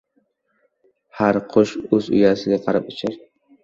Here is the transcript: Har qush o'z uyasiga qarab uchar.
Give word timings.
Har 1.19 1.41
qush 1.53 1.77
o'z 2.01 2.11
uyasiga 2.19 2.63
qarab 2.69 2.95
uchar. 2.97 3.21